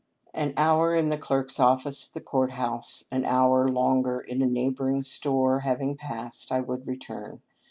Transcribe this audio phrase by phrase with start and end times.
[0.33, 4.47] An hour in the clerk's office at the court house, an hour longer in a
[4.47, 7.43] neigh boring store having passed, I would return.